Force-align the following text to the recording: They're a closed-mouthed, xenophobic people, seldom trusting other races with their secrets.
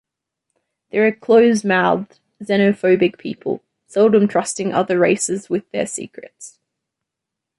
They're 0.89 1.05
a 1.05 1.15
closed-mouthed, 1.15 2.19
xenophobic 2.43 3.19
people, 3.19 3.61
seldom 3.85 4.27
trusting 4.27 4.73
other 4.73 4.97
races 4.97 5.47
with 5.47 5.69
their 5.69 5.85
secrets. 5.85 6.57